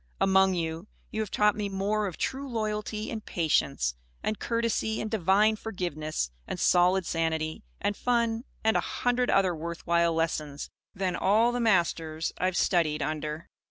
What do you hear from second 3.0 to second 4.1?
and patience